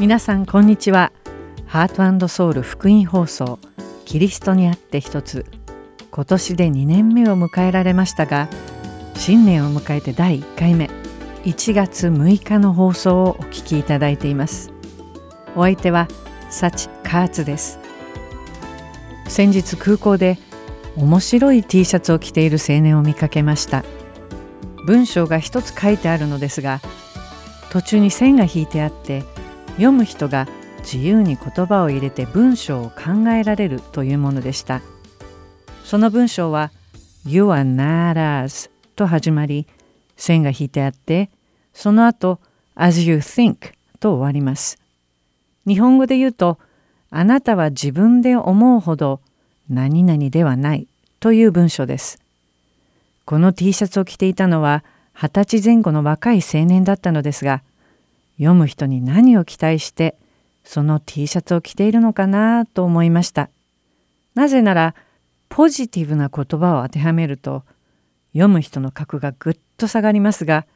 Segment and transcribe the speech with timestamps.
[0.00, 1.12] 皆さんこんにちは。
[1.66, 3.58] ハートソウル福音放送
[4.06, 5.44] キリストにあって一つ。
[6.10, 8.48] 今年で2年目を迎えられましたが
[9.14, 10.88] 新年を迎えて第1回目。
[11.44, 14.72] 1月6日の放送をお聞きいただいています。
[15.54, 16.08] お相手は
[16.48, 17.78] サチカーツです。
[19.28, 20.38] 先日空港で
[20.96, 23.84] 面白い T シャツを着ている青年を見かけました。
[24.86, 26.80] 文章が一つ書いてあるのですが
[27.70, 29.24] 途中に線が引いてあって
[29.72, 30.46] 読む人が
[30.80, 34.82] 自由に言葉を入れて文章を考えられるというものでした。
[35.84, 36.70] その文章は
[37.26, 39.66] 「You are not as」と始まり
[40.16, 41.30] 線が引いてあって
[41.74, 42.38] その後
[42.74, 44.78] As you think と終わります。
[45.66, 46.58] 日本語で言うと
[47.10, 49.20] あなたは自分で思うほど
[49.68, 50.86] 何々ではない
[51.18, 52.18] という文章です。
[53.24, 57.62] この T シャツを着ていたのは二十歳前後の若い青年だったのですが
[58.40, 60.16] 読む人に何を期待して
[60.64, 63.50] その T シャツを着ているのかなと思いました。
[64.34, 64.94] なぜなら
[65.50, 67.64] ポジティブな言葉を当てはめると
[68.32, 70.66] 読む人の格がぐっと下がりますが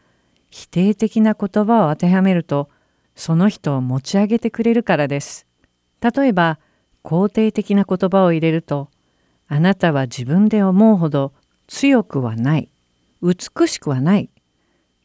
[0.51, 2.69] 否定的な言葉を当てはめると
[3.17, 5.47] その人を持ち上げてくれるからです。
[6.03, 6.59] 例えば
[7.03, 8.91] 肯定的な言葉を入れると
[9.49, 11.33] あなたは自分で思うほど
[11.67, 12.69] 強くはない
[13.23, 14.29] 美しくはない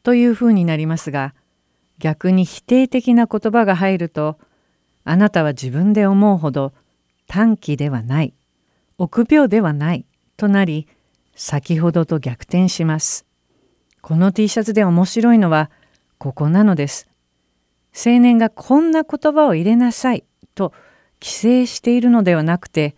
[0.02, 1.34] というふうになりますが
[2.00, 4.38] 逆に否定的な言葉が入ると
[5.04, 6.72] あなたは自分で思うほど
[7.28, 8.34] 短気ではない
[8.98, 10.04] 臆病ではない
[10.36, 10.88] となり
[11.34, 13.24] 先ほどと逆転します。
[14.02, 15.70] この T シャツで面白いのは
[16.18, 17.08] ここなのです。
[17.94, 20.72] 青年がこんな言葉を入れなさいと
[21.20, 22.96] 規制しているのではなくて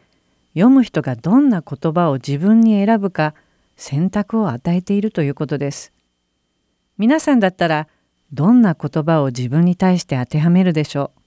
[0.54, 3.34] 読む人がどんな言葉を自分に選ぶか
[3.76, 5.92] 選択を与えているということです。
[6.98, 7.88] 皆さんだったら
[8.32, 11.20] どんな言葉を自分に対して当てはめるでしょう。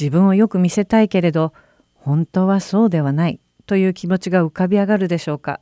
[0.00, 1.52] 自分をよく見せたいけれど
[1.94, 5.60] 本当はそうではないという気持ちが浮かび上がるでしょうか。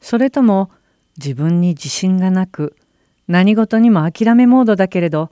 [0.00, 0.70] それとも
[1.16, 2.76] 自分に自信がなく
[3.26, 5.30] 何事にも諦めモードだけれど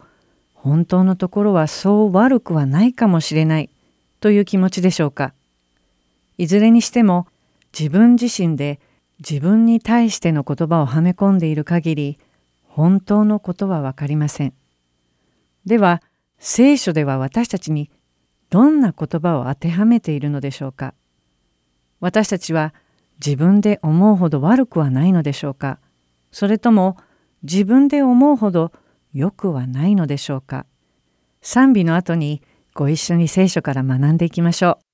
[0.54, 3.70] 本当のところはそう悪くはないかもしれない
[4.20, 5.32] という気持ちでしょうか。
[6.38, 7.26] いずれにしても
[7.78, 8.80] 自分自身で
[9.18, 12.18] 自分に対しての言葉をはめ込んでいる限り
[12.76, 14.52] 本当のことは分かりません。
[15.64, 16.02] では
[16.38, 17.90] 聖書では私たちに
[18.50, 20.92] どんな言葉を当てはめているのでしょうか？
[22.00, 22.74] 私たちは
[23.18, 25.78] 自分で思うほど悪くはないのでしょうか？
[26.30, 26.98] それとも
[27.44, 28.72] 自分で思うほど
[29.14, 30.66] 良くはないのでしょうか？
[31.40, 32.42] 賛美の後に
[32.74, 34.85] ご一緒に聖書から学んでいきましょう。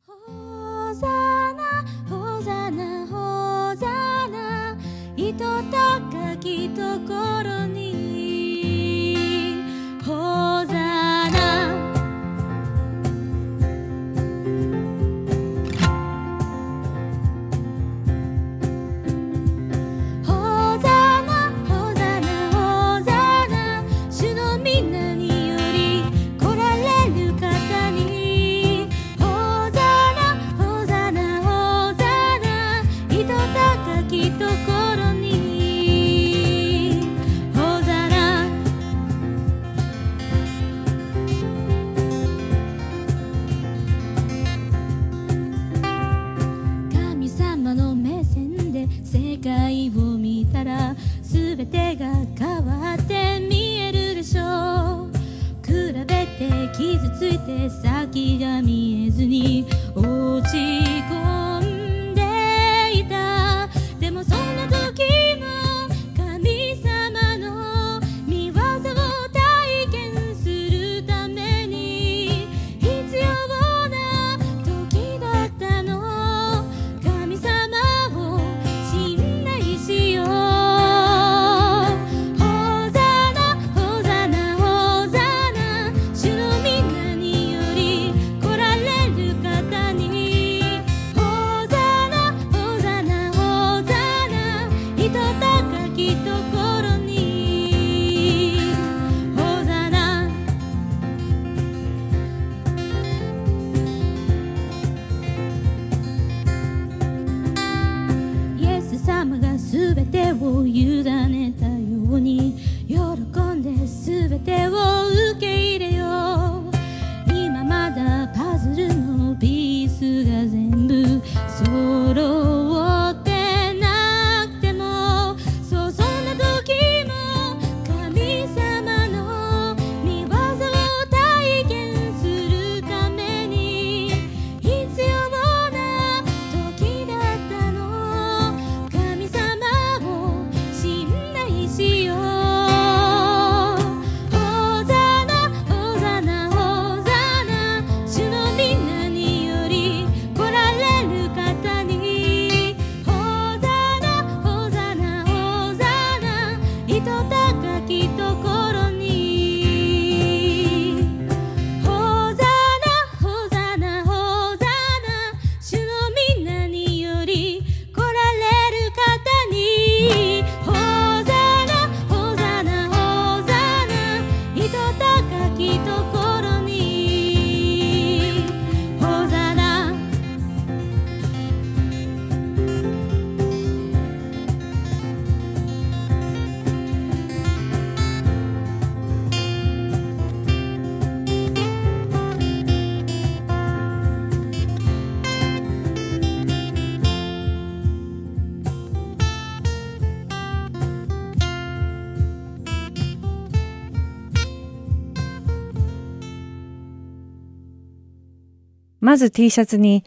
[209.12, 210.06] まず T シャツに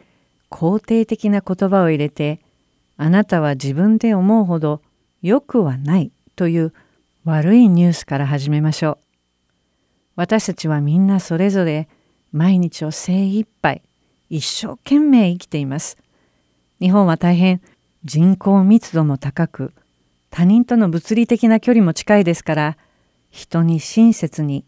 [0.50, 2.40] 肯定的な言葉を入れて
[2.98, 4.82] あなたは自分で思うほど
[5.22, 6.74] 良くはないという
[7.24, 8.98] 悪いニュースから始めましょう。
[10.16, 11.88] 私たちはみんなそれぞれ
[12.32, 13.84] 毎日を精一杯
[14.32, 15.98] 一生懸命生きています。
[16.82, 17.62] 日本は大変
[18.06, 19.72] 人口密度も高く
[20.32, 22.78] 他人との物理的な距離も近いですから
[23.30, 24.66] 人に親切に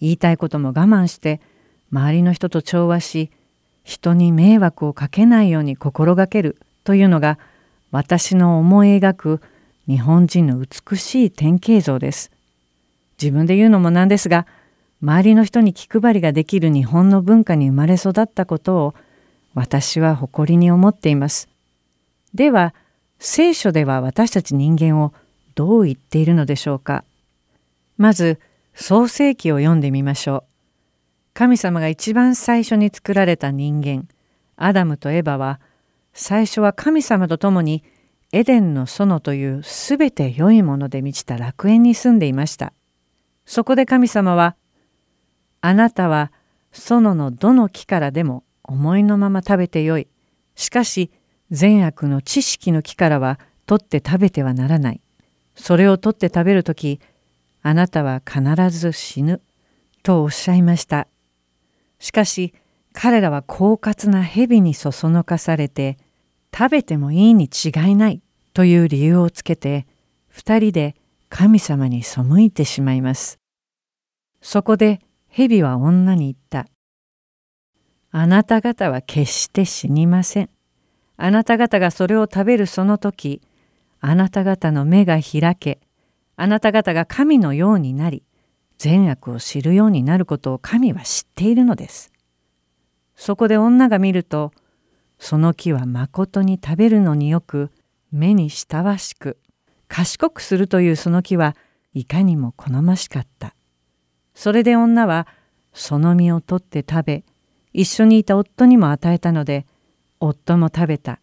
[0.00, 1.40] 言いたいことも我慢して
[1.92, 3.30] 周りの人と調和し
[3.86, 7.38] 人に迷惑をかけないように心がけるというのが
[7.92, 9.40] 私の思い描く
[9.86, 12.32] 日本人の美しい典型像です。
[13.22, 14.44] 自分で言うのもなんですが
[15.00, 18.94] 周りの人に気配りができる日本の文化に生まれ育ったことを
[19.54, 21.48] 私は誇りに思っています。
[22.34, 22.74] では
[23.20, 25.14] 聖書では私たち人間を
[25.54, 27.04] どう言っているのでしょうか
[27.96, 28.40] まず
[28.74, 30.55] 創世記を読んでみましょう。
[31.36, 34.08] 神様が一番最初に作られた人間
[34.56, 35.60] アダムとエバは
[36.14, 37.84] 最初は神様と共に
[38.32, 42.72] エデンの園というすべて良いもので満ちた楽園に住んでいました。
[43.44, 44.56] そこで神様は
[45.60, 46.32] 「あなたは
[46.72, 50.08] 園のどの木からでも思いのまま食べてよい。
[50.54, 51.10] しかし
[51.50, 55.02] 善悪の知識の木からは取って食べてはならない。
[55.54, 56.98] それを取って食べるとき
[57.60, 59.42] あなたは必ず死ぬ。
[60.02, 61.08] とおっしゃいました。
[62.06, 62.54] しかし
[62.92, 65.98] 彼らは狡猾な蛇にそそのかされて
[66.56, 68.22] 食べてもいいに違いない
[68.54, 69.88] という理由をつけて
[70.28, 70.94] 二人で
[71.28, 73.40] 神様に背いてしまいます。
[74.40, 76.70] そこで蛇は女に言った。
[78.12, 80.50] あなた方は決して死にません。
[81.16, 83.42] あなた方がそれを食べるその時、
[83.98, 85.80] あなた方の目が開け、
[86.36, 88.22] あなた方が神のようになり、
[88.78, 92.12] 善悪を知るようになることを神は知っているのです。
[93.16, 94.52] そこで女が見ると、
[95.18, 97.70] その木はまことに食べるのによく、
[98.12, 99.38] 目に親わしく、
[99.88, 101.56] 賢くするというその木は
[101.94, 103.54] いかにも好ましかった。
[104.34, 105.26] それで女は
[105.72, 107.24] その実を取って食べ、
[107.72, 109.66] 一緒にいた夫にも与えたので、
[110.20, 111.20] 夫も食べた。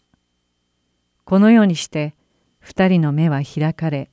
[1.25, 2.15] このようにして
[2.59, 4.09] 二人の目は開かれ、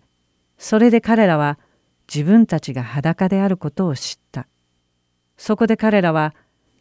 [0.59, 1.59] それで彼らは
[2.13, 4.49] 自分たちが裸であることを知った。
[5.37, 6.35] そこで彼らは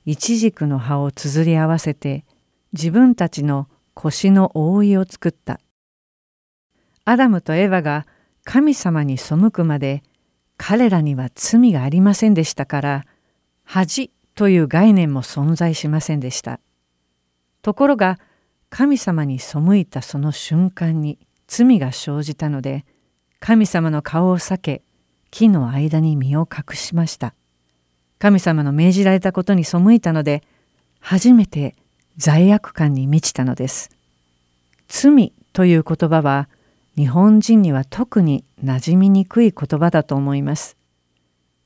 [0.05, 2.25] イチジクの葉をつづり合わせて
[2.73, 5.59] 自分たちの腰の覆いを作った。
[7.05, 8.07] アダムとエヴァが
[8.43, 10.01] 神様に背くまで
[10.57, 13.05] 彼らには罪がありませんでしたから
[13.63, 16.59] 恥という概念も存在しませんでした。
[17.61, 18.19] ところが
[18.69, 22.85] 神様に背いたその瞬間に罪が生じたので
[23.39, 24.83] 神様の顔を避け
[25.31, 27.33] 木の間に身を隠しました。
[28.17, 30.43] 神様の命じられたことに背いたので
[30.99, 31.75] 初めて
[32.17, 33.89] 罪悪感に満ちたのです。
[34.87, 36.49] 罪という言葉は
[36.95, 40.75] 日本人には特に馴染みにくい言葉だと思います。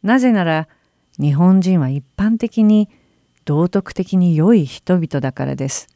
[0.04, 0.68] なぜなら
[1.20, 2.90] 日本人は一般的に
[3.46, 5.88] 道徳的に良い人々だからです。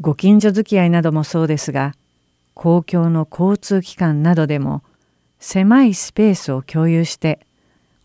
[0.00, 1.94] ご近所付き合いなどもそうですが
[2.54, 4.82] 公共の交通機関などでも
[5.38, 7.46] 狭いスペースを共有して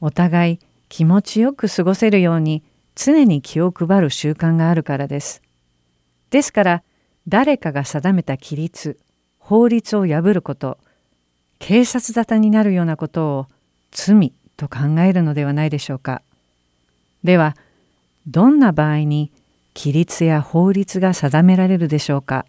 [0.02, 0.60] お互い
[0.90, 2.64] 気持ちよく過ごせるように
[2.96, 5.42] 常に気を配る習慣があるからです。
[6.30, 6.84] ですから
[7.28, 9.00] 誰かが定めた規律
[9.40, 10.78] 法律を破ること
[11.60, 13.48] 警察沙汰になるようなことを
[13.92, 16.22] 罪と考えるのではないでしょうか。
[17.24, 17.56] では
[18.28, 19.32] どんな場合に
[19.76, 22.46] 規律や法律が定められるでしょうか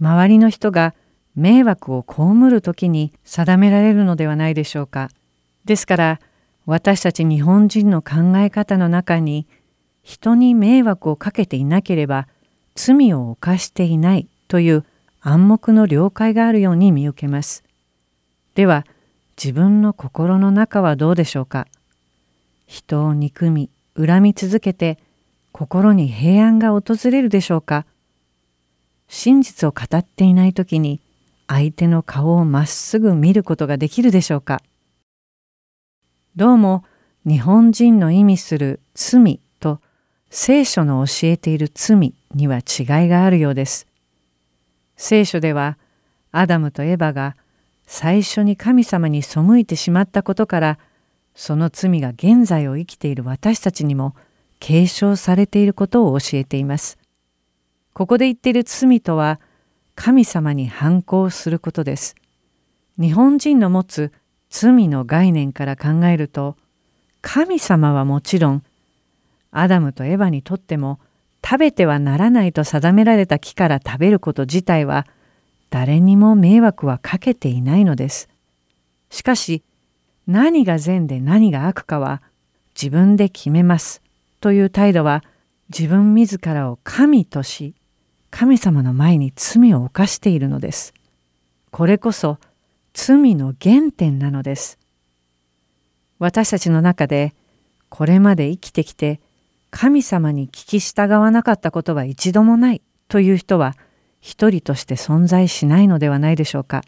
[0.00, 0.94] 周りの人が
[1.36, 5.10] 迷惑を被る時に定められるのではないでしょうか。
[5.64, 6.20] ですから
[6.66, 9.46] 私たち日本人の考え方の中に
[10.02, 12.28] 人に迷惑をかけていなければ
[12.74, 14.84] 罪を犯していないという
[15.20, 17.64] 暗黙の了解があるように見受けます。
[18.54, 18.86] では
[19.36, 21.66] 自分の心の中はどうでしょうか。
[22.66, 24.98] 人を憎み恨み続けて
[25.52, 27.86] 心に平安が訪れるでしょうか。
[29.08, 31.00] 真実を語っていない時に
[31.46, 34.62] 相手の顔をまっすぐ見ることができるでしょうか？
[36.36, 36.84] どうも
[37.26, 39.80] 日本人の意味する罪と
[40.30, 43.86] 聖書の教えている罪には違いがあるようです。
[44.96, 45.76] 聖書では
[46.32, 47.36] アダムとエバが
[47.86, 50.78] 最初に神様に背いてしまったことから
[51.34, 54.16] その罪が現在を生きている私たちにも
[54.60, 56.96] 継承されていることを教えています。
[57.92, 59.40] ここで言っている罪とは
[59.94, 62.14] 神様に反抗することです。
[62.98, 64.12] 日本人の持つ
[64.50, 66.56] 罪の概念から考えると
[67.22, 68.62] 神様はもちろん
[69.50, 71.00] アダムとエヴァにとっても
[71.44, 75.06] 食べてはならないと定められた木から食べること自体は
[75.70, 78.28] 誰にも迷惑はかけていないのです。
[79.10, 79.62] しかし
[80.26, 82.22] 何が善で何が悪かは
[82.74, 84.02] 自分で決めます
[84.40, 85.22] という態度は
[85.68, 87.74] 自分自らを神とし
[88.36, 90.92] 神様の前に罪を犯しているのです。
[91.70, 92.38] これこそ
[92.92, 94.76] 罪の原点なのです。
[96.18, 97.32] 私たちの中で
[97.90, 99.20] これまで生きてきて
[99.70, 103.76] 神様に聞き従わなかったことは一度もないという人は
[104.20, 106.82] 一人として存在しないのではないでしょうか。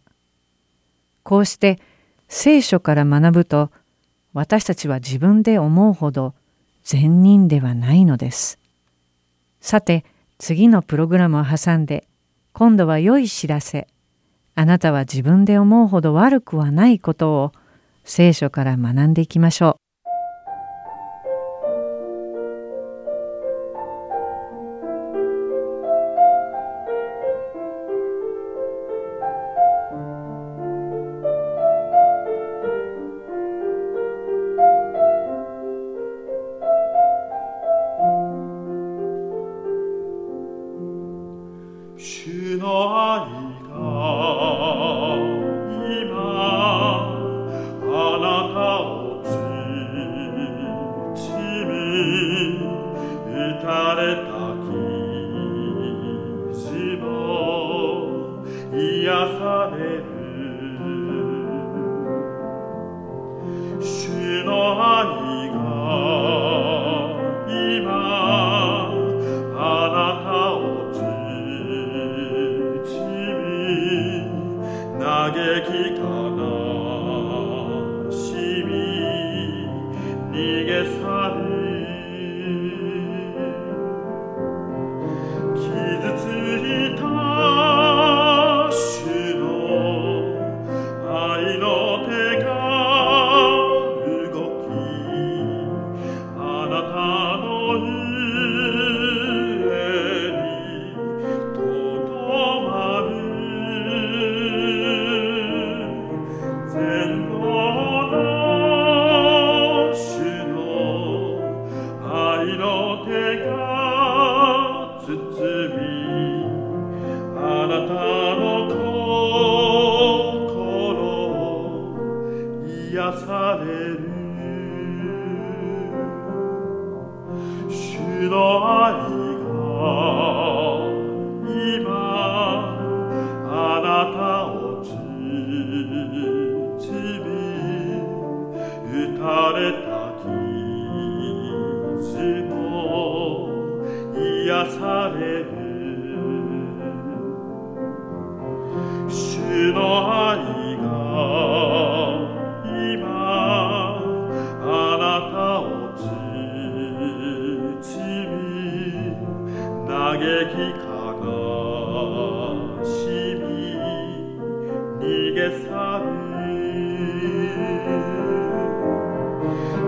[1.22, 1.78] こうして
[2.26, 3.70] 聖書から学ぶと
[4.32, 6.34] 私たちは自分で思うほど
[6.82, 8.58] 善人ではないのです。
[9.60, 10.04] さて
[10.38, 12.06] 次のプログラムを挟んで
[12.52, 13.86] 今度は良い知らせ
[14.54, 17.52] あなたは自分で思うほど悪くはないことを
[18.04, 19.85] 聖書から学んでいきましょう。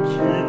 [0.09, 0.49] Quid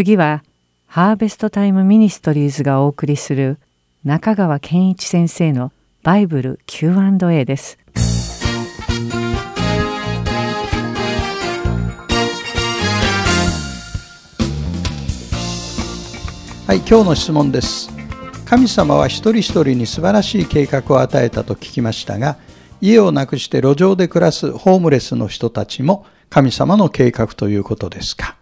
[0.00, 0.42] 次は
[0.86, 3.58] ハーベストタイムミニストリーズがお送りする
[4.02, 7.76] 中川健一先生のバイブル Q&A です。
[16.66, 17.90] はい、今日の質問です。
[18.46, 22.38] 神様は一人一人に素晴らしい計画を与えたと聞きましたが、
[22.80, 28.38] 家をなくして路上で暮らすホームレスの人たちも神様の計画ということですか？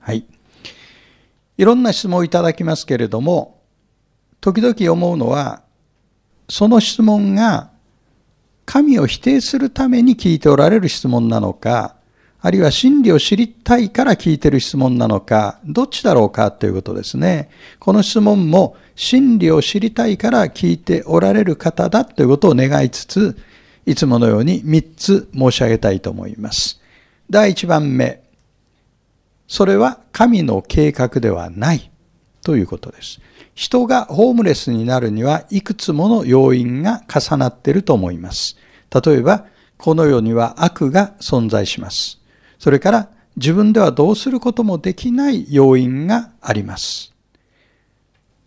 [0.00, 0.24] はい。
[1.58, 3.60] いろんな質問をいただきますけれども、
[4.40, 5.62] 時々思うのは、
[6.48, 7.70] その質問が
[8.64, 11.96] 神を否定するために聞いておられる質問なのか、
[12.40, 17.48] あるいは真理を知りたいから聞いてる質問なのか、どっちだろうかということですね。
[17.78, 23.36] この質問も真理を知りたいから聞いておられる方だということを願いつつ、
[23.86, 26.80] いつものように3つ申し上げたいと思います。
[27.30, 28.25] 第1番目。
[29.48, 31.90] それは神の計画ではない
[32.42, 33.20] ということです。
[33.54, 38.56] 人がホームレスになるにはいくつもの要因が重なっていると思います。
[39.04, 39.46] 例えば、
[39.78, 42.20] この世には悪が存在します。
[42.58, 47.14] それから自分ではどうすることもできない要因があります。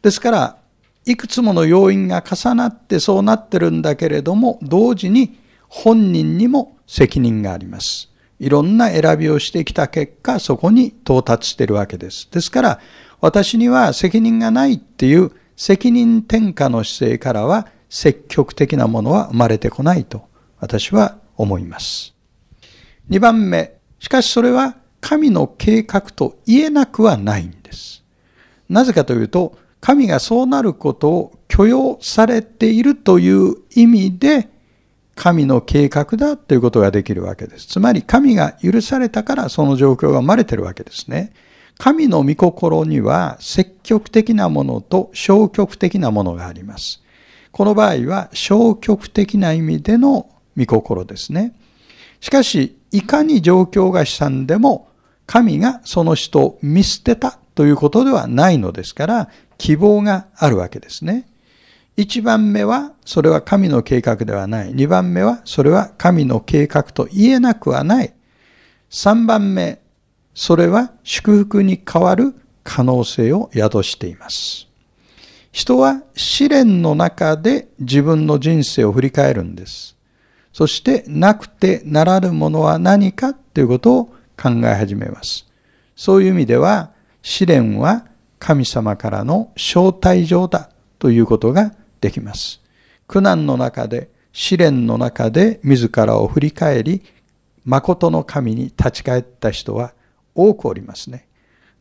[0.02, 0.58] ですから、
[1.06, 8.10] いくつもの要因が重なってそうなってるんだけれども、同時に本人にも責任があります。
[8.40, 12.30] いろんな選びをしてきた結果、そこに到達しているわけです。
[12.32, 12.80] ですから、
[13.22, 20.24] 私には責任がないっていう責任転嫁の姿勢からは積極的なものは生まれてこないと
[20.60, 22.16] 私は思います。
[23.10, 28.04] 二番目、しかしそれは神の計画と言えなくはないんです。
[28.70, 34.50] なぜかというと、神がそうなることを許容されているという意味で、
[35.20, 37.68] 神の計画だということができるわけです。
[37.68, 41.34] つまり神が許されたからその状況が生まれてるわけですね。
[41.78, 47.04] 神の御心には積極的なものと消極的なものがあります。
[47.52, 51.54] この場合は消極的な意味での御心ですね。
[52.22, 54.88] しかし、いかに状況が悲惨でも、
[55.26, 61.28] 神がその人を見捨てたということではないのですから、希望があるわけですね。
[62.02, 64.74] 一番目は、それは神の計画ではない。
[64.74, 68.14] 二番目は、それは神の計画と言えなくはない。
[68.90, 69.82] 三番目、
[70.34, 72.34] それは祝福に変わる
[72.64, 74.70] 可能性を宿しています。
[75.52, 79.98] 人は試練の中で自分の人生を振り返るんです。
[80.54, 84.06] そしてなくてならぬものは何かということを
[84.42, 85.48] 考え始めます。
[85.98, 88.06] そういう意味では試練は
[88.40, 92.62] 神様からの招待状だということができます。
[93.08, 97.04] 苦難の中で試練の中で自らを振り返り
[97.66, 99.94] 誠の神に立ち返った人は
[100.36, 101.28] 多くおりますね。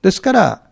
[0.03, 0.63] ですから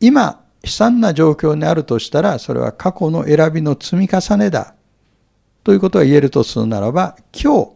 [0.00, 4.74] 今悲惨な状況にあるとしたらそれは過去の選びの積み重ねだ
[5.68, 7.72] ということが言えるとするならば、今日、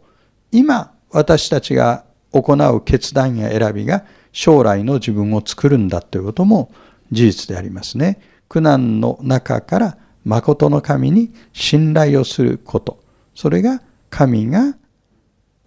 [0.50, 6.72] 今、私たちが行う決断や選びが将来の自分を作るんだということも
[7.10, 8.18] 事実でありますね。
[8.48, 13.02] 苦難の中から誠の神に信頼をすること。
[13.34, 14.76] それが神が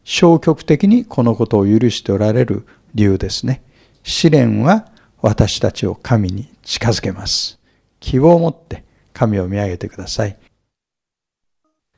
[0.03, 3.63] 消極的にこのことを許しておられる理由ですね。
[4.03, 4.87] 試練は
[5.21, 7.59] 私たちを神に近づけます。
[7.99, 10.37] 希望を持って神を見上げてください。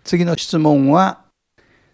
[0.05, 1.25] 次の質問は、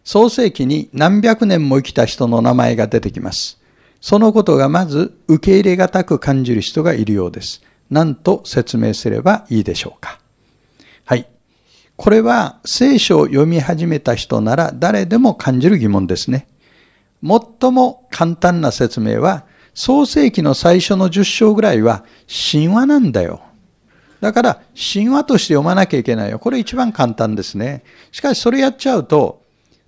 [0.04, 3.60] 創世記に何百年も生きた人の名前が出てきます。
[4.02, 7.64] そのことがまず受け入れがたく感じる人がいるようです。
[7.90, 10.20] 何と説明すればいいでしょうか。
[11.96, 16.48] これは聖書を読み始めた人なら誰でも感じる疑問ですね。
[17.24, 23.42] 最も簡単な説明は、創世記の最初の10章ぐらいは神話なんだよ。
[24.22, 24.62] だから、
[24.94, 26.40] 神話として読まなきゃいけないよ。
[26.40, 27.84] これ一番簡単ですね。
[28.12, 29.42] しかし、それやっちゃうと、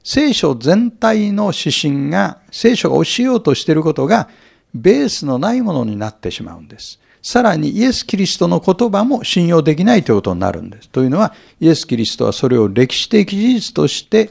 [0.04, 4.30] 聖書全体の指針が、聖書が教えようとしていることが、
[4.74, 7.00] ベースのないものになってしまうんです。
[7.26, 10.90] さらにイエス・キリストの言葉も信用できないということになるんです。
[10.90, 14.30] というのは、イエス・キリストはそれを歴史的事実として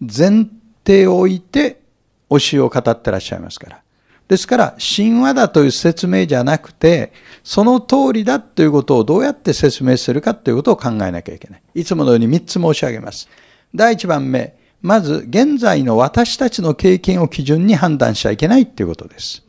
[0.00, 0.48] 前
[0.84, 1.80] 提を置いて
[2.28, 3.82] 教えを語ってらっしゃいますから。
[4.26, 7.12] ですから、神話だという説明じゃなくて、
[7.44, 11.62] その通りだということをどうやって説明するかということを考えなきゃいけない。
[11.76, 13.28] いつものように3つ申し上げます。
[13.72, 19.44] 第1番目、まず現在の私たちの経験を基準に判断しちゃいけないということです。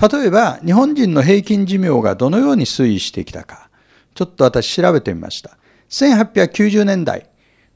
[0.00, 3.70] 例えば、日本人の平均寿命がどのように推移してきたか、
[4.14, 5.56] ちょっと私調べてみました。
[5.88, 7.30] 1890年代、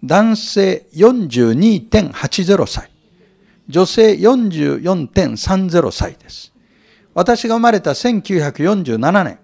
[0.05, 2.91] 男性42.80歳。
[3.69, 6.53] 女性44.30歳です。
[7.15, 9.39] 私が生まれた1947年、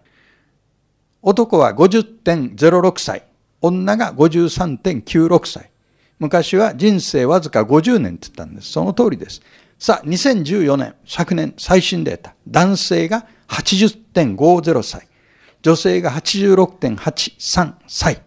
[1.22, 3.24] 男は50.06歳、
[3.60, 5.70] 女が53.96歳。
[6.18, 8.72] 昔は人生わずか50年って言ったんです。
[8.72, 9.42] その通りです。
[9.78, 12.34] さあ、2014年、昨年最新データ。
[12.48, 15.06] 男性が80.50歳。
[15.62, 18.22] 女性が86.83歳。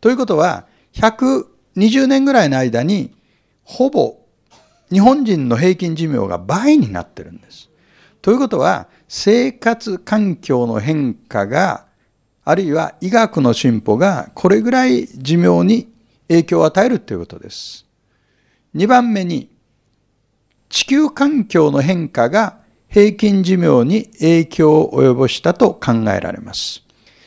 [0.00, 3.14] ということは、120年ぐらいの間に、
[3.64, 4.18] ほぼ
[4.92, 7.70] 日本人の平均寿命が倍になってるんです。
[8.20, 11.86] ということは、生活環境の変化が、
[12.44, 15.92] あるいは医学の進歩がこれぐらい寿命に
[16.28, 17.86] 影響を与えるということです。
[18.74, 19.51] 2番目に、
[20.72, 22.56] 地球環境の変化が
[22.88, 26.82] 平均寿命に影響を及ぼしたと考えられます。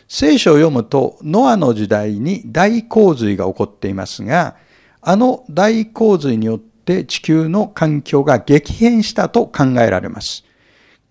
[0.08, 4.56] 聖書を読むと、ノアの時代に大洪水が起こっていますが、
[5.00, 10.44] あの大洪水によって地球の環境が激変したと考えられます。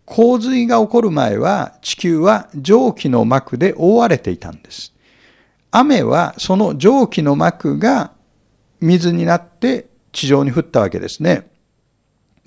[0.04, 4.92] 洪水が起こる前は地球は蒸気の膜で覆われていたんです。
[5.70, 8.10] 雨はその蒸気の膜が
[8.80, 11.53] 水になって地上に降ったわけですね。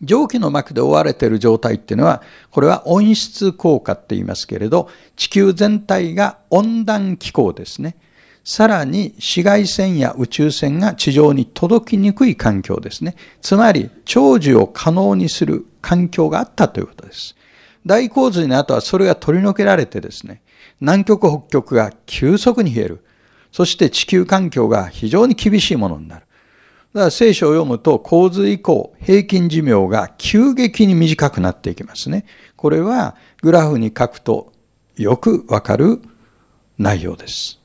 [0.02, 7.96] 蒸気の膜で覆われている状態っていうのは、これは温室効果って言いますけれど、地球全体が温暖気候ですね。
[8.44, 13.16] さらに紫外線や宇宙線が地上に届きにくい環境ですね。
[13.42, 17.36] つまり、長寿を可能にする環境があったということです。
[17.86, 20.42] 大洪水の後はそれが取り除けられてですね、
[20.80, 23.04] 南極北極が急速に冷える。
[23.52, 26.27] そして地球環境が非常に厳しいものになる。
[26.94, 32.26] だから聖書を読むと洪水以降平均寿命が急激に短くなっていきますね。
[32.56, 34.52] これはグラフに書くと
[34.96, 36.02] よくわかる
[36.78, 37.60] 内容です。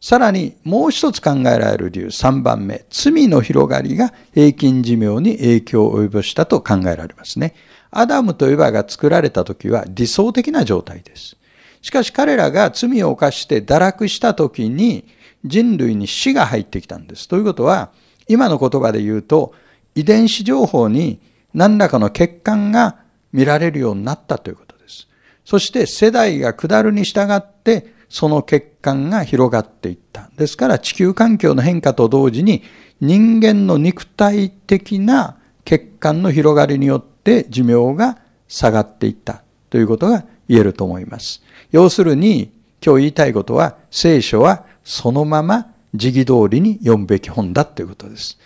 [0.00, 7.54] さらにもう一つ考えられる理由3番目、罪の広がりが平均寿命に影響を及ぼしたと考えられますね。
[7.92, 11.36] アダムとエバが作られた時は理想的な状態です。
[11.82, 15.04] しかし彼らが罪を犯して堕落した時に
[15.44, 17.28] 人類に死が入ってきたんです。
[17.28, 17.90] ということは、
[18.28, 19.54] 今の言葉で言うと、
[19.94, 21.20] 遺伝子情報に
[21.54, 22.96] 何らかの欠陥が
[23.32, 25.08] 見られるようになったということです。
[25.44, 30.28] そして世代が下るに従って、その欠陥が広がっていった。
[30.36, 32.62] ですから地球環境の変化と同時に
[33.00, 41.42] 人間の肉体的な欠陥の広がりによって寿命が下がっていったということが言えると思います。
[41.70, 42.52] 要するに
[42.84, 48.38] 今日言いたいことは聖書はそのまま時義通りに読むべき本だということです。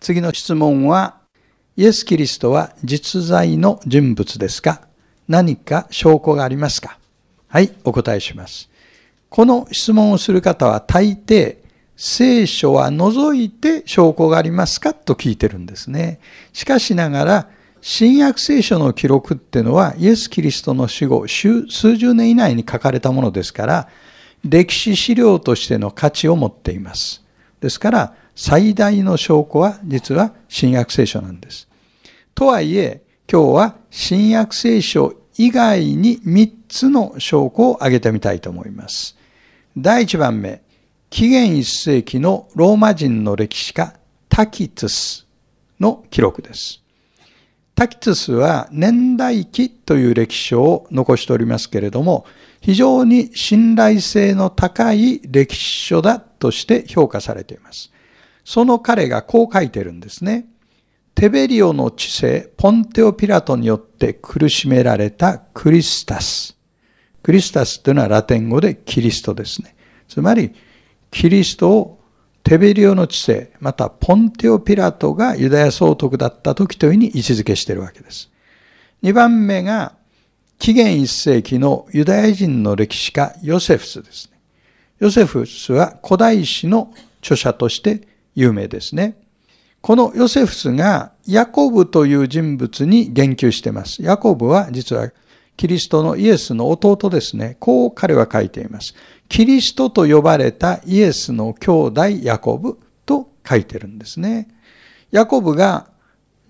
[0.00, 1.18] 次の質問は、
[1.76, 4.82] イエス・キリストは実在の人物ですか？
[5.28, 6.98] 何か証拠がありますか？
[7.48, 8.68] はい、お答えします。
[9.28, 11.58] この質問をする方は大抵、
[11.96, 14.92] 聖書は除いて証拠がありますか？
[14.92, 16.20] と聞いてるんですね。
[16.52, 23.88] しかしながら、新約聖書の記録っていうのは、イエス・キリストの死後、数十年以内に書かれたものですから、
[24.44, 27.22] 歴史資料としての価値を持っています。
[27.60, 31.68] ですから、最大の証拠は実は新約聖書なんです。
[32.34, 39.16] とはいえ、今日は新約聖書以外に3つの証拠を挙げてみたいと思います。
[39.76, 40.62] 第1番目、
[41.08, 43.94] 紀元1世紀のローマ人の歴史家
[44.28, 45.26] タキトゥス
[45.78, 46.82] の記録です。
[47.74, 52.24] タキトゥスは年代記という歴史書を残しておりますけれども、
[52.62, 57.92] 非常に信頼性の高い歴史書だとして評価されています。
[58.44, 60.46] その彼がこう書いてるんですね。
[61.14, 66.56] テベリオの知性、ポンテオピラトによって苦しめられたクリスタス。
[67.22, 69.74] クリスタスというのはラテン語でキリストですね。
[70.08, 70.54] つまり、
[71.10, 72.00] キリストを
[72.44, 78.30] テベリオの知性、またポンテオピラトがユダヤ総督だった時というふうに位置づけしているわけです。
[79.02, 79.96] 二番目が、
[80.62, 84.38] 紀元一世紀のユダヤ人の歴史家ヨセフスですね。
[85.00, 89.20] ヨセフスは古代史の著者として有名ですね。
[89.80, 94.04] このヨセフスがヤコブという人物に言及しています。
[94.04, 95.10] ヤコブは実は
[95.56, 97.56] キリストのイエスの弟ですね。
[97.58, 98.94] こう彼は書いています。
[99.28, 104.46] キリストと呼ばれたイエスの兄弟ヤコブと書いてるんですね。
[105.10, 105.88] ヤコブが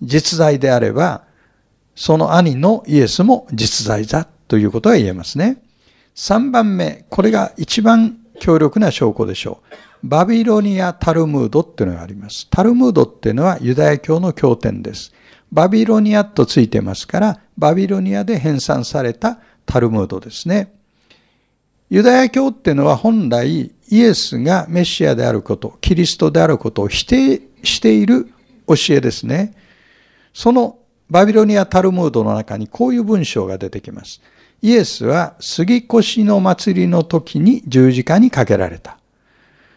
[0.03, 1.32] 実在であれば、
[1.95, 5.61] その兄のイエスも実在だということが言えますね。
[6.15, 9.61] 3番目、これが一番強力な証拠でしょ
[10.03, 10.07] う。
[10.07, 12.47] バビロニア・タルムードっていうのがあります。
[12.49, 15.13] タルムードっていうのはユダヤ教の経典です。
[15.51, 20.73] バビロニアとついてますから、バビロニアで編纂されたタルムードですね。
[21.89, 28.29] ユダヤ教っていうのは本来イエスがメシアであること、キリストであることを否定している
[28.67, 29.53] 教えですね。
[30.33, 30.77] その
[31.13, 34.19] バビロニア・タルムードの中にこういう文章が出てきます。
[34.63, 38.97] イエスは杉越の祭りの時に十字架にかけられた。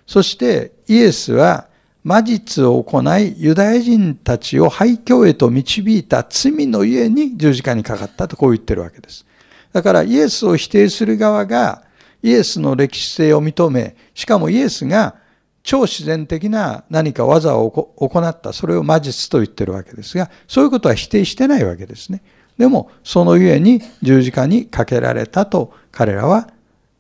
[0.07, 1.67] そしてイエスは
[2.05, 9.27] 魔術を行いユダヤ人たちを廃墟へと導いた罪の家に十字架にかかったとこう言ってるわけです。
[9.75, 11.83] だからイエスを否定する側が
[12.23, 15.17] イエスの歴史性を認め、しかもイエスが
[15.67, 22.23] 超自然的な何か技を行った、それを魔術と言ってるわけですが、そういうことは否定してないわけですね。
[22.57, 26.49] でも、そのゆえに十字架にかけられたと彼らは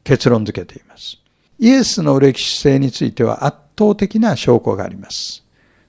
[0.02, 1.18] 結論付けています。
[1.60, 5.44] イエスの歴史性については圧倒的な証拠があります。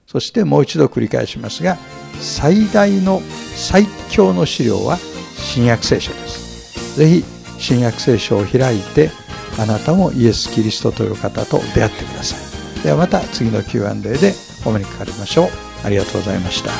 [0.06, 1.76] そしてもう一度繰り返しますが、
[2.20, 3.20] 最大の
[3.56, 4.98] 最強の資料は
[5.34, 6.96] 新約聖書です。
[6.96, 7.24] ぜひ
[7.58, 9.10] 新約聖書を開いて、
[9.58, 12.47] あなたもイエス・キリストという方と出会ってください。
[12.82, 15.48] ではまた次の Q&A でお目にかかりましょう。
[15.84, 16.70] ありがとうございました。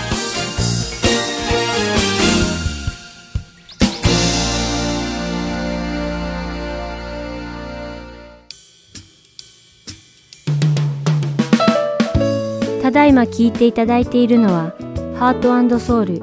[12.82, 14.72] ただいま聞いていただいているのは
[15.18, 16.22] ハートソウル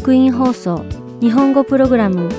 [0.00, 0.82] 福音放送
[1.20, 2.30] 日本語プログラム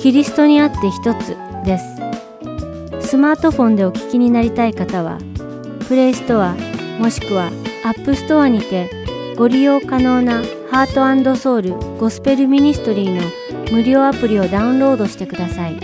[0.00, 5.18] キリストにあって一つですスマートフォンでお聞きになりたい方は
[5.88, 6.54] Play Store
[6.98, 7.50] もしくは
[7.84, 8.90] App Store にて
[9.36, 13.22] ご利用可能なハートソウルゴスペルミニストリーの
[13.72, 15.78] 無料アプリをダウンロードしてください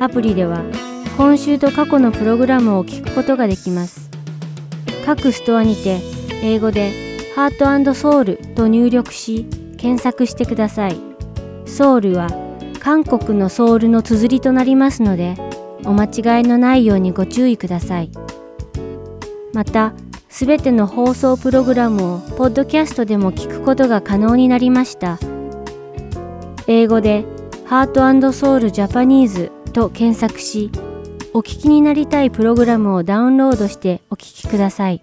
[0.00, 0.62] アプリでは
[1.16, 4.10] 今週と過去のプログラムを聞くことができます
[5.04, 6.00] 各ストアにて
[6.42, 10.96] 英語でハートソウルと入力し検索してください。
[11.66, 12.28] ソウルは
[12.80, 15.36] 韓国のソウルの綴りとなりますので
[15.84, 18.10] お間違いのないようにご注意ください。
[19.52, 19.94] また、
[20.28, 25.18] すべての放送プログラムをポッドキャストでも聞くことが可能になりました。
[26.66, 27.24] 英語で
[27.64, 30.70] ハートソウルジャパニーズと検索し、
[31.32, 35.02] お聞きになりたいプログラムをダウンロードしてお聞きください。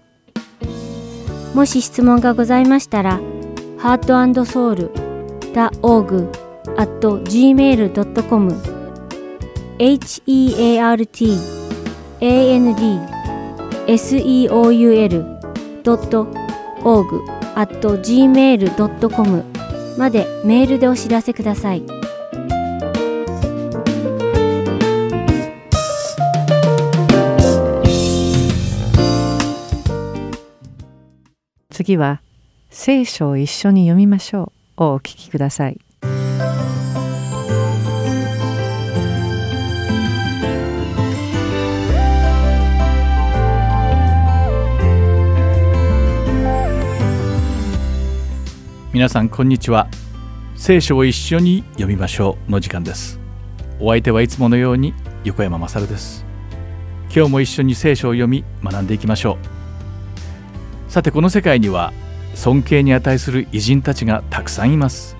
[1.54, 3.20] もし質問がございましたら、
[3.78, 6.44] heartandsoul.org
[6.76, 8.52] at gmail.com
[9.78, 11.38] h e a r t
[12.20, 13.13] a n d
[17.98, 19.44] gmail.com
[19.98, 21.82] までメールでお知らせください。
[31.70, 32.22] 次は
[32.70, 35.83] 聖書を一緒に読みましょうをお聞きください。
[48.94, 49.88] 皆さんこんにちは。
[50.54, 53.18] 聖書を一緒に読みましょうの時間です。
[53.80, 56.24] お相手はいつものように横山まです。
[57.12, 59.36] 今日も一緒に聖書を読み学んでいきましょ
[60.88, 60.92] う。
[60.92, 61.92] さてこの世界には
[62.36, 65.16] 尊敬に値する偉人たちがたくさんいます。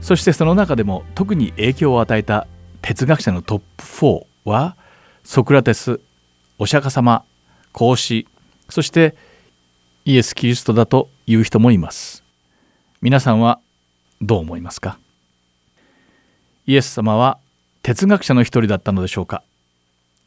[0.00, 2.48] そしてその中でも特に影響を与えた
[2.82, 4.76] 哲学者のトップ4は
[5.22, 6.00] ソクラテス
[6.58, 7.22] お釈迦様
[7.70, 8.26] 孔子
[8.68, 9.14] そして
[10.04, 12.23] イエス・キリストだという人もいます。
[13.04, 13.60] 皆さんは
[14.22, 14.98] どう思いますか？
[16.64, 17.38] イエス様は
[17.82, 19.44] 哲学者の一人だったのでしょうか？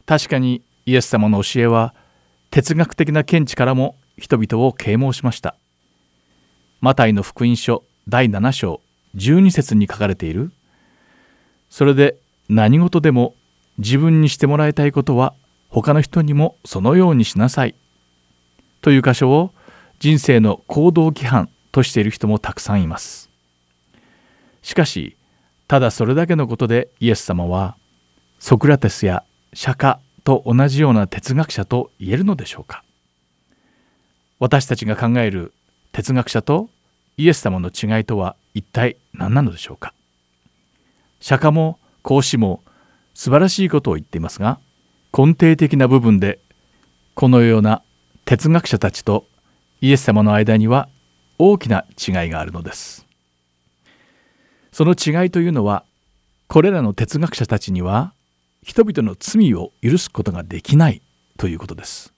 [0.05, 1.95] 確かにイエス様の教えは
[2.51, 5.55] 哲学的な見地からも人々を啓蒙しました。
[6.79, 8.79] マタイの福音書第7章
[9.15, 10.51] 12節に書かれている。
[11.71, 13.33] それで何事でも
[13.79, 15.33] 自分にしてもらいたいことは
[15.69, 17.73] 他の人にもそのようにしなさい。
[18.81, 19.51] という箇所を
[19.97, 23.29] 人生の行動規範としている人もたくさんいます。
[24.61, 25.17] しかし
[25.67, 27.77] ただそれだけのことでイエス様は
[28.39, 32.83] ソクラテスや釈迦と同じような哲学者と言えるのでしょうか。
[34.39, 35.53] 私たちが考える
[35.91, 36.69] 哲学者と
[37.17, 39.93] イエス様の違いとは一体何なのでしょうか。
[41.19, 42.61] 釈迦も孔子も
[43.13, 44.59] 素晴らしいことを言っていますが
[45.17, 46.39] 根底的な部分で
[47.15, 47.81] このような
[48.25, 49.25] 哲学者たちと
[49.81, 50.87] イエス様の間には
[51.39, 53.05] 大きな違いがあるのです。
[54.71, 55.83] その違いというのは
[56.47, 58.13] これらの哲学者たちには
[58.63, 61.01] 人々の罪を許すことができない
[61.37, 62.13] ということです。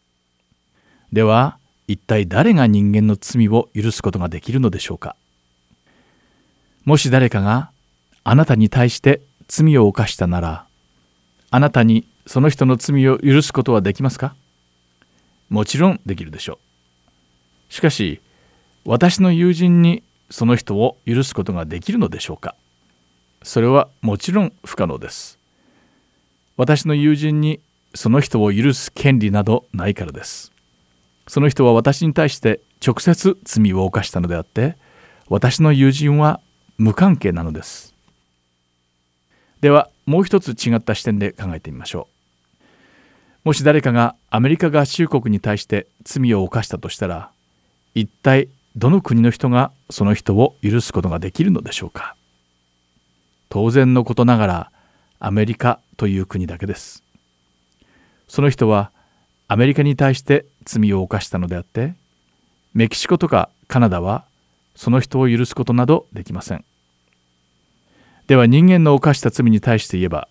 [1.11, 5.15] では一体誰が人間の罪を許すことができるのでしょうか。
[6.85, 7.71] もし誰かが
[8.23, 10.65] あなたに対して罪を犯したなら
[11.49, 14.35] あなたにその人の罪を許すことはできますか？
[15.49, 16.59] もちろんできるでしょ
[17.69, 17.73] う。
[17.73, 18.21] しかし
[18.85, 22.55] 私の友人にその人を許すことができるのでしょうか？
[23.43, 25.39] それはもちろん不可能です。
[26.57, 27.61] 私の友人に
[27.95, 30.51] その人を許す権利などないからです。
[31.27, 34.75] その人は私に対して直接罪を犯したのであって
[35.27, 36.41] 私の友人は
[36.77, 37.93] 無関係なのです。
[39.61, 42.07] ではもう一つ違った視点で考えてみましょ
[43.43, 43.47] う。
[43.47, 47.31] もし誰かがアメリカ合衆国に対して罪を犯したとしたら
[47.95, 52.15] 一体どの国の人がその人を許すことができるのでしょうか？
[53.49, 54.71] 当然のことながら
[55.19, 57.03] アメリカという国だけです。
[58.29, 58.91] その人は
[59.49, 61.93] アメリカに対して罪を犯したのであって
[62.73, 64.23] メキシコとかカナダは
[64.75, 66.63] その人を許すことなどできません。
[68.27, 70.29] では人間の犯した罪に対して言えば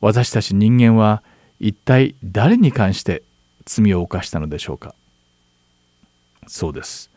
[0.00, 1.22] 私たち人間は
[1.60, 3.22] 一体誰に関して
[3.66, 4.94] 罪を犯したのでしょうか？
[6.46, 7.10] そうです。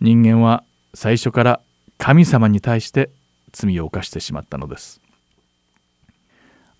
[0.00, 1.60] 人間は最初から
[1.98, 3.10] 神様に対して
[3.52, 5.00] 罪を犯してしまったのです。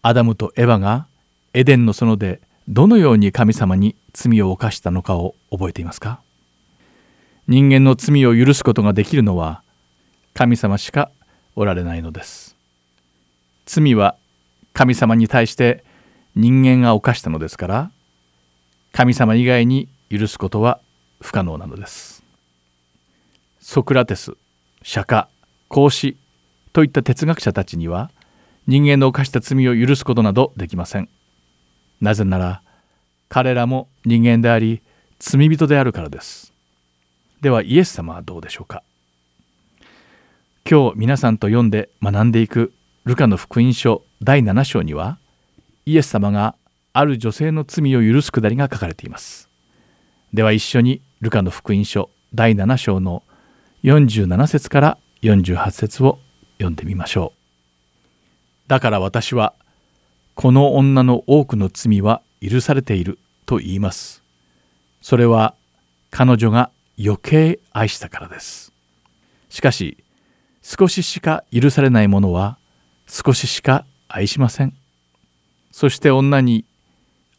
[0.02, 1.06] アダムとエヴァが
[1.52, 6.20] エデンの園でどのように神様に罪を犯したのかを覚えていますか？
[7.48, 9.62] 人間の罪を許すことができるのは
[10.34, 11.10] 神様しか
[11.56, 12.56] おられないのです。
[13.66, 14.16] 罪は
[14.74, 15.82] 神様に対して
[16.36, 17.90] 人間が犯したのですから
[18.92, 20.78] 神様以外に許すことは
[21.20, 22.17] 不可能なのです。
[23.70, 24.32] ソクラテス
[24.82, 25.26] 釈迦
[25.68, 26.16] 孔子
[26.72, 28.10] といった哲学者たちには
[28.66, 31.10] 人間の犯した罪を許すことなどできません。
[32.00, 32.62] なぜなら
[33.28, 34.80] 彼らも人間であり
[35.18, 36.54] 罪人であるからです。
[37.42, 38.82] ではイエス様はどうでしょうか？
[40.66, 42.72] 今日皆さんと読んで学んでいく
[43.04, 45.18] ルカの福音書第7章には
[45.84, 46.54] イエス様が
[46.94, 49.50] ある女性の罪を許すくだりが書かれています。
[50.32, 53.24] では一緒にルカの福音書第7章の
[53.84, 56.18] 47節から48節を
[56.58, 59.54] 読んでみましょうだから私は
[60.34, 64.22] この女の多くの罪は許されていると言います
[65.00, 65.54] それは
[66.10, 68.72] 彼女が余計愛したからです
[69.48, 69.98] しかし
[70.62, 72.58] 少ししか許されないものは
[73.06, 74.74] 少ししか愛しません。
[75.70, 76.64] そして女に、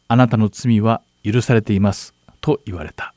[0.08, 3.14] あなたの罪は許されています、と言われた。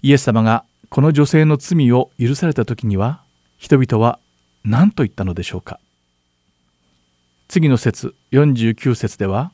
[0.00, 3.22] イエス様がこの女性の罪を許された時には、
[3.56, 4.18] 人々は
[4.62, 5.80] 何と言ったのでしょうか。
[7.48, 9.52] 次の説49節では、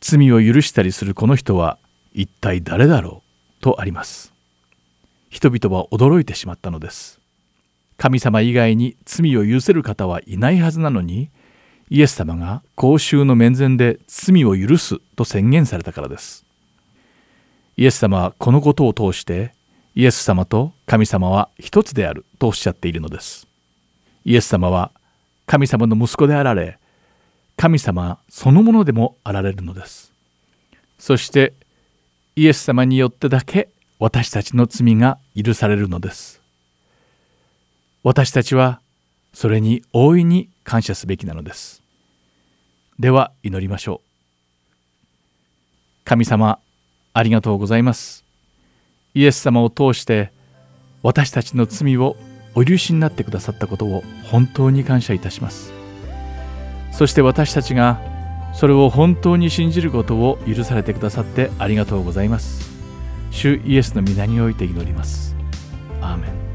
[0.00, 1.76] 罪を許したりするこの人は
[2.12, 3.24] 一体誰だろ
[3.58, 4.32] うとあります。
[5.28, 7.18] 人々は驚いてしまったのです。
[7.96, 11.30] 神様以外に罪を許せる方はいないはずなのに
[11.90, 16.44] イエス様が公衆の面前で罪を許すと宣言されたからです
[17.76, 19.55] イエス様はこのことを通して
[19.96, 23.48] イエス様と神様は一つであるとおっしゃっているのです。
[24.26, 24.92] イエス様は
[25.46, 26.78] 神様の息子であられ
[27.56, 30.12] 神様そのものでもあられるのです。
[30.98, 31.54] そして
[32.36, 36.42] イエス様によってだけ私たちの罪が許されるのです。
[38.02, 38.82] 私たちは
[39.32, 41.82] それに大いに感謝すべきなのです。
[42.98, 44.08] では祈りましょう。
[46.04, 46.58] 神様
[47.14, 48.25] ありがとうございます。
[49.16, 50.30] イエス様を通して
[51.02, 52.16] 私たちの罪を
[52.54, 55.72] お許しになってくださったことを本当に感謝いたします。
[56.92, 57.98] そして私たちが
[58.52, 62.70] それを本当に信じることを許されてくださってありがとうございます。
[63.30, 65.34] 主イエスの皆において祈ります。
[66.02, 66.45] アーメン。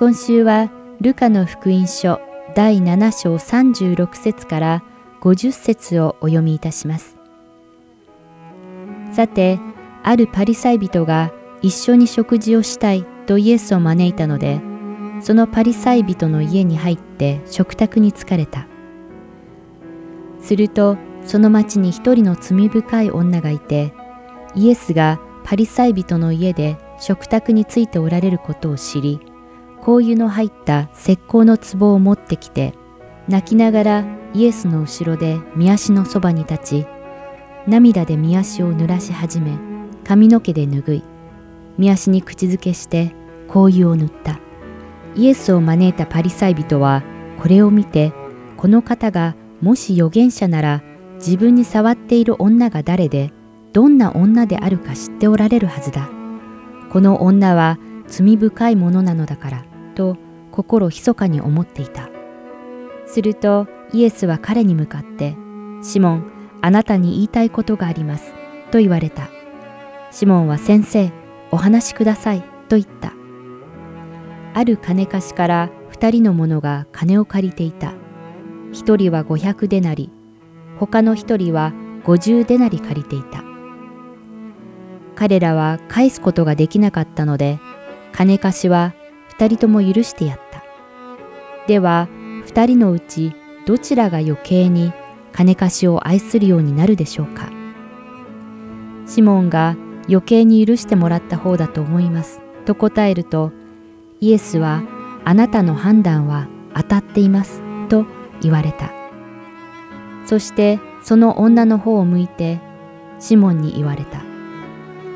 [0.00, 0.70] 今週は
[1.02, 2.22] ルカの福音書
[2.54, 4.82] 第7章36節から
[5.20, 7.18] 50節をお読みいたします。
[9.12, 9.60] さて、
[10.02, 14.62] あるパリサイ人が一緒に食事をしたいとイエスを招いたので、
[15.20, 18.66] そのパリサイ人の家に入って食卓に疲れた。
[20.40, 20.96] すると、
[21.26, 23.92] その町に一人の罪深い女がいて、
[24.54, 29.20] イエスがパリサイ人の家で食卓についておられることを知り、
[29.84, 32.74] 香油の入った石膏の壺を持ってきて
[33.28, 34.04] 泣きながら
[34.34, 36.86] イエスの後ろで見足のそばに立ち
[37.66, 39.58] 涙で見足を濡らし始め
[40.04, 41.04] 髪の毛で拭い
[41.78, 43.14] 見足に口づけして
[43.48, 44.38] 香油を塗った。
[45.16, 47.02] イエスを招いたパリサイ人は
[47.40, 48.12] これを見て
[48.56, 50.82] この方がもし預言者なら
[51.14, 53.32] 自分に触っている女が誰で
[53.72, 56.08] どんな女であるか知っておられるはずだ。
[56.90, 59.69] この女は罪深いものなのだから。
[59.90, 60.16] と
[60.52, 62.08] 心密かに思っていた。
[63.06, 65.36] するとイエスは彼に向かって、
[65.82, 68.32] シモン、あなたに言いたいことがあります。
[68.70, 69.28] と言われた。
[70.10, 71.12] シモンは先生、
[71.50, 72.42] お話しください。
[72.68, 73.12] と言った。
[74.54, 77.94] ある金貸しから二人の者が金を借りていた。
[78.72, 80.10] 一人は五百デナリ、
[80.78, 81.72] 他の一人は
[82.04, 83.44] 五十デナリ借りていた。
[85.16, 87.58] 彼らは返すことができなかったので、
[88.12, 88.94] 金貸しは
[89.40, 90.62] 二人とも許してやった。
[91.66, 92.08] では、
[92.44, 93.32] 二人のうち
[93.64, 94.92] どちらが余計に
[95.32, 97.48] 金貸しを愛するようになるでしょうか。
[99.06, 99.76] シモンが
[100.10, 102.42] 余計に許してもらった方だと思います。
[102.66, 103.50] と答えると、
[104.20, 104.82] イエスは
[105.24, 108.04] あなたの判断は当たっていますと
[108.42, 108.92] 言われた。
[110.26, 112.60] そしてその女の方を向いて
[113.18, 114.20] シモンに言われた。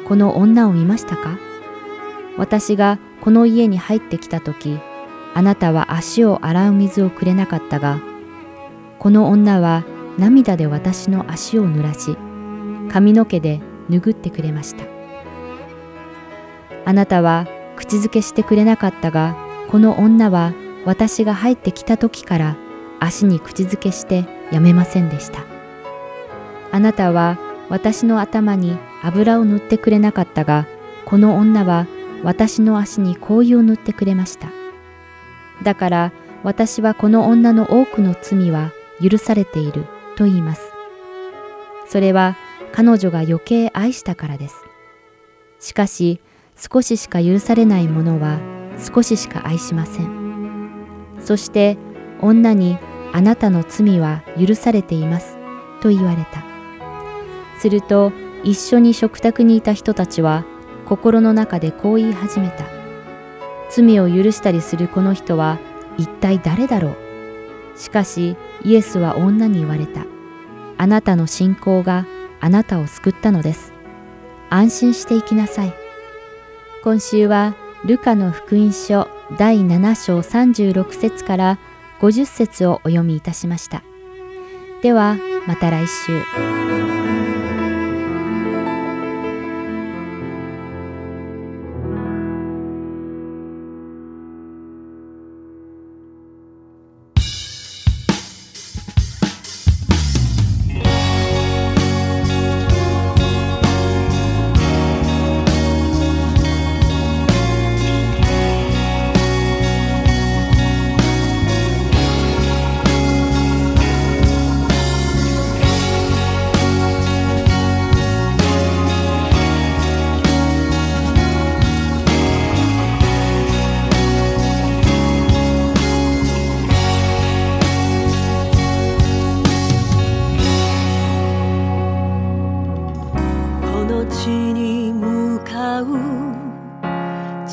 [0.08, 1.36] この女を見ましたか？
[2.38, 4.78] 私がこの家に入ってきた時、
[5.32, 8.02] あなたは足を洗う水をくれなかったが、
[8.98, 9.82] この女は
[10.18, 12.18] 涙で私の足を濡らし、
[12.92, 14.84] 髪の毛で拭ってくれました。
[16.84, 19.34] あなたは口づけしてくれなかったが、
[19.70, 20.52] この女は
[20.84, 22.56] 私が入ってきた時から
[23.00, 25.46] 足に口づけしてやめませんでした。
[26.72, 27.38] あなたは
[27.70, 30.66] 私の頭に油を塗ってくれなかったが、
[31.06, 31.86] この女は
[32.24, 34.48] 私の足に香油を塗ってくれました。
[35.62, 36.12] だから
[36.42, 40.72] 私はこの女の多くの罪は許されていると言います。
[41.86, 42.36] それは
[42.72, 44.56] 彼女が余計愛したからです。
[45.60, 46.20] しかし
[46.56, 48.40] 少ししか許されない者は
[48.78, 51.16] 少ししか愛しません。
[51.20, 51.78] そして
[52.20, 52.78] 女に
[53.12, 55.36] あなたの罪は許されています
[55.80, 56.42] と言われた。
[57.60, 58.12] すると
[58.42, 60.44] 一緒に食卓にいた人たちは
[60.84, 62.64] 心の中でこう言い始めた。
[63.70, 65.58] 罪を許したりするこの人は
[65.98, 70.04] 一体誰だろうしかしイエスは女に言われた。
[70.76, 72.06] あなたの信仰が
[72.40, 73.72] あなたを救ったのです。
[74.50, 75.74] 安心していきなさい。
[76.82, 77.54] 今週は
[77.84, 79.08] ルカの福音書
[79.38, 81.58] 第7章36節から
[82.00, 83.82] 50節をお読みいたしました。
[84.82, 85.16] では
[85.46, 87.13] また来週。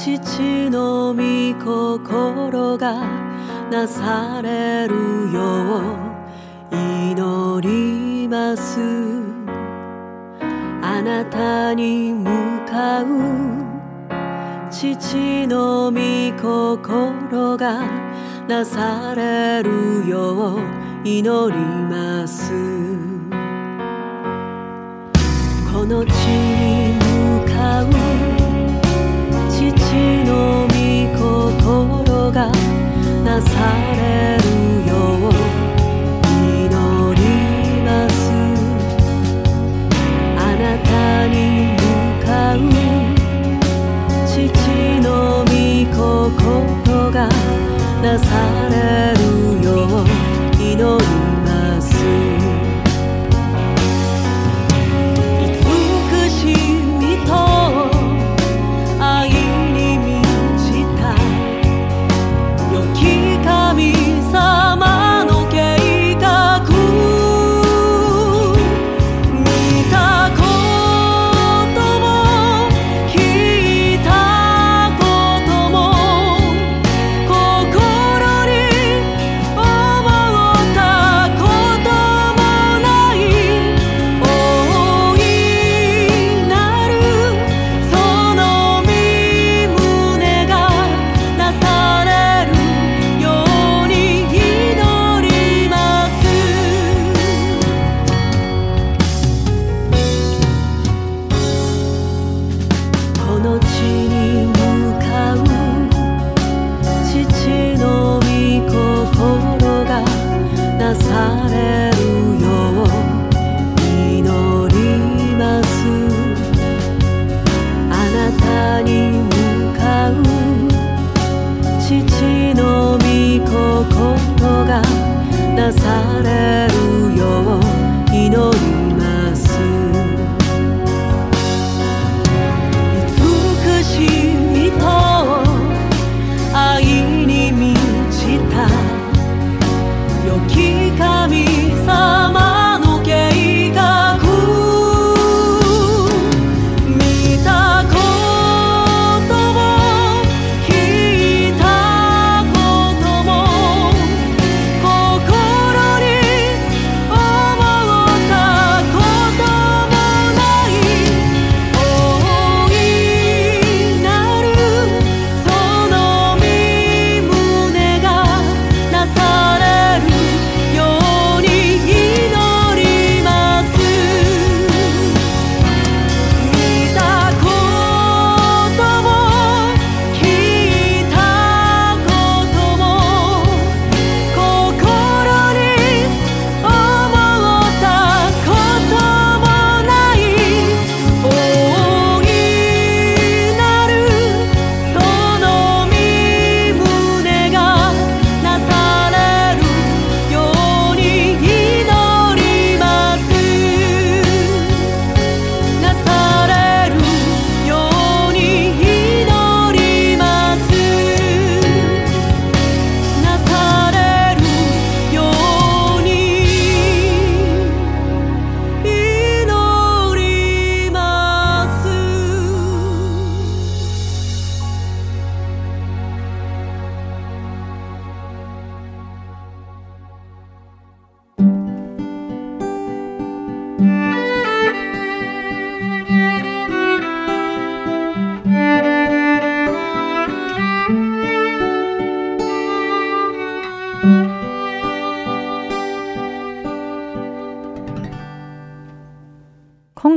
[0.04, 1.22] 父の御
[1.64, 3.08] 心が
[3.70, 4.95] なされる
[5.32, 5.80] よ
[6.72, 8.80] う祈ります。
[10.82, 12.26] あなたに向
[12.66, 13.06] かう
[14.72, 15.99] 父の御
[16.36, 17.86] 心が
[18.47, 20.62] なされるよう
[21.08, 22.52] 祈ります。
[25.72, 26.97] この地に
[27.45, 28.11] 向かう
[30.24, 30.74] の御
[31.17, 32.51] 心が
[33.24, 33.49] なさ
[33.95, 34.45] れる
[34.88, 35.32] よう
[36.45, 36.69] 祈
[37.15, 37.22] り
[37.84, 38.22] ます。
[40.38, 41.36] あなたに
[41.76, 41.80] 向
[42.26, 42.57] かう
[44.28, 44.32] 父
[45.01, 45.05] の
[45.45, 45.51] 御
[45.91, 47.17] 心が
[48.01, 48.30] なさ
[48.69, 48.74] れ
[49.13, 49.41] る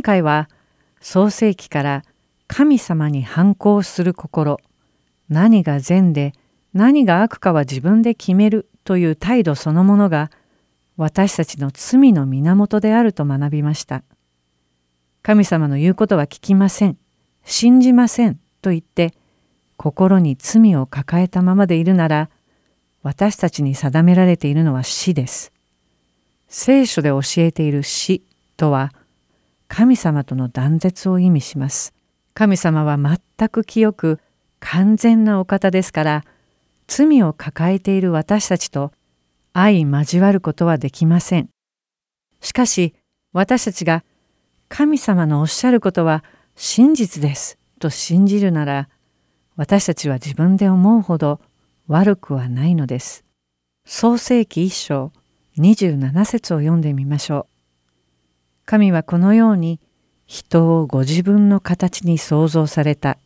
[0.05, 0.51] 回は
[1.01, 2.05] 創世記から
[2.47, 4.61] 神様に反抗する心
[5.31, 6.33] 何が善で
[6.75, 10.31] 何が悪かは自分で決めるという態度そのものが
[10.97, 14.05] 私たちの罪の源であると学びました。
[15.23, 16.99] 神様の言うことは聞きません。
[17.45, 18.39] 信じません。
[18.61, 19.15] と言って
[19.77, 22.31] 心に罪を抱えたままでいるなら
[23.03, 25.53] 私たちに定められているのは死です。
[26.49, 28.23] 聖書で教えている死
[28.57, 28.93] とは
[29.69, 31.95] 神様との断絶を意味します。
[32.35, 34.21] 神様は全く清く
[34.61, 36.25] 完全なお方ですから
[36.87, 38.93] 罪を抱えている私たちと
[39.53, 41.49] 相交わることはできません。
[42.41, 42.95] しかし
[43.33, 44.05] 私たちが
[44.69, 46.25] 神様のおっしゃることは
[46.57, 48.89] 真実ですと信じるなら
[49.57, 51.41] 私たちは自分で思うほど
[51.87, 53.25] 悪くはないのです。
[53.87, 55.13] 創世記一章
[55.59, 57.54] 27節を読んでみましょう。
[58.67, 59.79] 神はこのように
[60.27, 63.19] 人をご自分の形に創造された。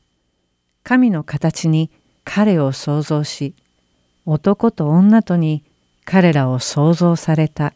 [0.83, 1.91] 神の形に
[2.25, 3.55] 彼を創造し、
[4.27, 5.63] 男と女とに
[6.05, 7.73] 彼らを創造された。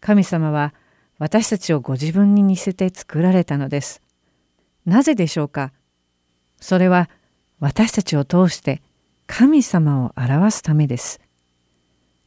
[0.00, 0.74] 神様は
[1.18, 4.00] 私たちをご自分に似せて作られたのです。
[4.86, 5.72] なぜでしょうか？
[6.60, 7.08] それは
[7.58, 8.82] 私たちを通して
[9.26, 11.20] 神様を表すためです。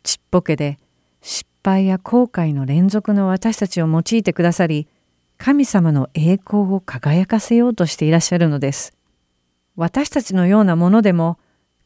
[0.04, 0.80] ちっぽけで
[1.22, 4.88] 失敗や後悔の連続の私たちを用いてくださり、
[5.38, 8.93] 神様の栄光を輝かせようとしていらっしゃるのです。
[9.76, 11.38] 私たちのようなものでも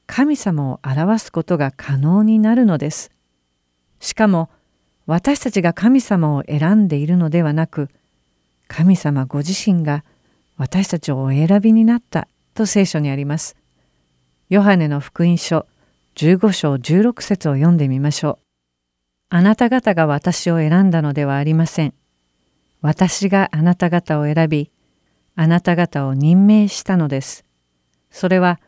[0.05, 3.09] 神様を表すことが可能になるのです。
[3.99, 4.51] しかも
[5.07, 7.89] 私たちが神様を選んでいるのではなく
[8.67, 10.05] 神様ご自身が
[10.57, 13.55] 私たちをお選びになったと聖書にあります。
[14.49, 15.65] ヨハネの福音書
[16.17, 18.50] 15章16節を読んでみましょう。
[19.33, 21.93] あなた方が私を選んだのではありません。
[22.81, 24.71] 私があなた方を選び、
[25.37, 27.45] あなた方を任命したのです。
[28.09, 28.59] それは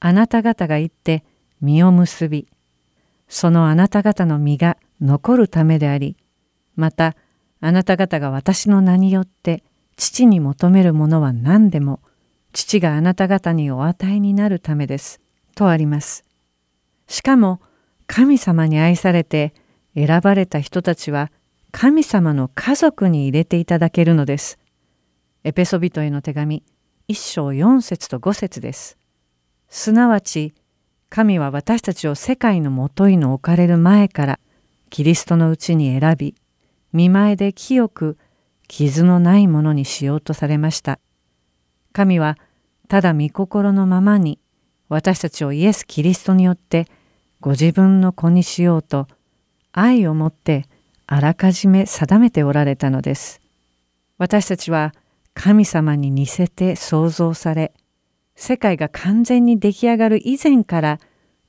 [0.00, 1.24] あなた方が行って
[1.60, 2.48] 実を結び、
[3.28, 6.16] そのあなた方の実が残るためであり、
[6.74, 7.14] また
[7.60, 9.62] あなた方が私の名によって
[9.98, 12.00] 父に求めるものは何でも
[12.54, 15.20] 父があなた方にお与えになるためです。
[15.54, 16.24] とあります。
[17.08, 17.60] しかも
[18.06, 19.52] 神様に愛されて
[20.06, 21.32] 選ばれた人たちは
[21.72, 24.58] 神様の家族に入れていただけるのです。
[25.42, 26.62] エペソビトへの手紙
[27.08, 28.96] 1章4節と5節です。
[29.68, 30.54] すなわち
[31.10, 34.40] 神は私たちを世界のもといの置かれる前から
[34.88, 36.34] キリストのうちに選び
[36.92, 38.16] 見前で清く
[38.68, 41.00] 傷のないものにしようとされました。
[41.92, 42.38] 神は
[42.88, 44.38] ただ御心のままに
[44.88, 46.86] 私たちをイエス・キリストによって
[47.40, 49.08] ご自分の子にしようと
[49.72, 50.66] 愛をもって
[51.06, 53.40] あらかじめ定めておられたのです。
[54.18, 54.94] 私たちは
[55.34, 57.72] 神様に似せて創造され
[58.34, 61.00] 世界が完全に出来上がる以前から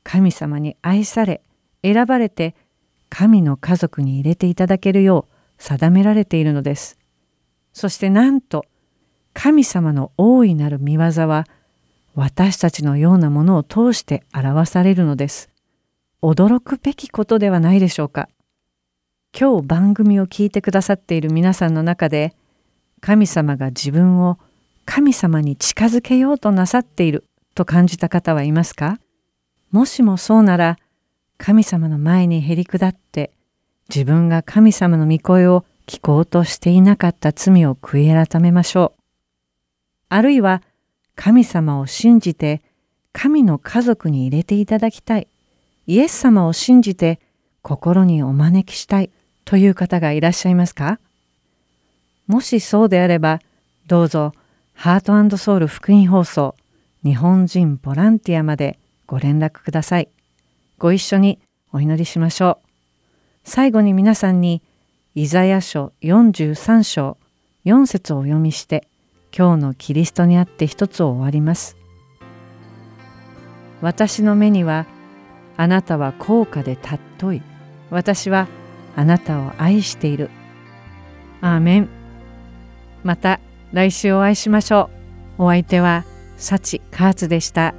[0.03, 1.41] 神様に愛され
[1.83, 2.55] 選ばれて
[3.09, 6.97] 神の家族に入れていただけるよう定められているのです。
[7.73, 8.65] そしてなんと
[9.33, 11.45] 神様の大いなる見業は
[12.15, 15.48] 私たちのようなものを通して表されるのです。
[16.21, 18.27] 驚くべきことではないでしょうか。
[19.37, 22.35] 今日番組を聞いてくださっている皆さんの中で
[22.99, 24.37] 神様が自分を
[24.83, 27.23] 神様に近づけようとなさっている
[27.55, 28.99] と感じた方はいますか？
[29.71, 30.77] もしもそうなら
[31.37, 33.31] 神様の前にへり下って
[33.87, 39.01] 自分が神様の御声を聞こうとしていなかった罪を悔い改めましょう。
[40.09, 40.63] あるいは
[41.15, 42.61] 神様を信じて
[43.13, 45.29] 神の家族に入れていただきたい。
[45.89, 47.19] イエス様を信じて
[47.63, 49.09] 心にお招きしたい
[49.43, 50.99] という方がいらっしゃいますか？
[52.27, 53.39] もしそうであれば、
[53.87, 54.33] どうぞ
[54.75, 56.53] ハートソウル福音放送
[57.03, 58.77] 日本人ボランティアまで
[59.07, 60.09] ご連絡ください。
[60.77, 61.39] ご一緒に
[61.73, 62.67] お祈りしましょう。
[63.43, 64.61] 最後に皆さんに
[65.15, 67.17] イザヤ書43章
[67.65, 68.87] 4節をお読みして
[69.35, 71.75] 今日のキリストにあって一つを終わります。
[73.81, 74.85] 私の目には
[75.59, 77.41] あなたは高価で尊い。
[77.89, 78.47] 私は
[78.95, 80.29] あなたを愛している。
[81.41, 81.89] アーメン。
[83.03, 83.41] また
[83.73, 84.89] 来週お会いしましょ
[85.37, 85.43] う。
[85.43, 86.05] お相手は
[86.37, 87.73] 幸カーツでした。